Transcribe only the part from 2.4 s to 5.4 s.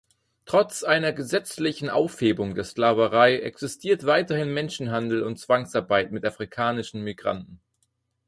der Sklaverei existiert weiterhin Menschenhandel und